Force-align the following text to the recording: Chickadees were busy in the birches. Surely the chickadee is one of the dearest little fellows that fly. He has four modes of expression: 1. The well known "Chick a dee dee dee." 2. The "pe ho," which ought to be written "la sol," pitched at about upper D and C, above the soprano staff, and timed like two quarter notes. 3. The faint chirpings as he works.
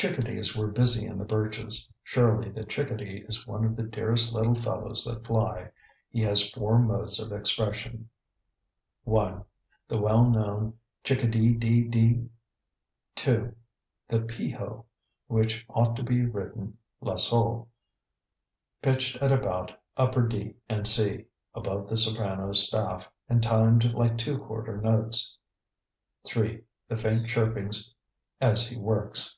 Chickadees 0.00 0.56
were 0.56 0.68
busy 0.68 1.08
in 1.08 1.18
the 1.18 1.24
birches. 1.24 1.92
Surely 2.04 2.48
the 2.50 2.64
chickadee 2.64 3.24
is 3.26 3.48
one 3.48 3.64
of 3.64 3.74
the 3.74 3.82
dearest 3.82 4.32
little 4.32 4.54
fellows 4.54 5.02
that 5.04 5.26
fly. 5.26 5.72
He 6.08 6.20
has 6.22 6.48
four 6.52 6.78
modes 6.78 7.18
of 7.18 7.32
expression: 7.32 8.08
1. 9.02 9.44
The 9.88 9.98
well 9.98 10.30
known 10.30 10.78
"Chick 11.02 11.24
a 11.24 11.26
dee 11.26 11.52
dee 11.52 11.82
dee." 11.82 12.28
2. 13.16 13.52
The 14.06 14.20
"pe 14.20 14.50
ho," 14.50 14.84
which 15.26 15.66
ought 15.68 15.96
to 15.96 16.04
be 16.04 16.24
written 16.24 16.78
"la 17.00 17.16
sol," 17.16 17.68
pitched 18.80 19.16
at 19.16 19.32
about 19.32 19.72
upper 19.96 20.28
D 20.28 20.54
and 20.68 20.86
C, 20.86 21.24
above 21.56 21.88
the 21.88 21.96
soprano 21.96 22.52
staff, 22.52 23.10
and 23.28 23.42
timed 23.42 23.82
like 23.94 24.16
two 24.16 24.38
quarter 24.38 24.80
notes. 24.80 25.36
3. 26.24 26.62
The 26.86 26.96
faint 26.96 27.26
chirpings 27.26 27.92
as 28.40 28.68
he 28.70 28.78
works. 28.78 29.34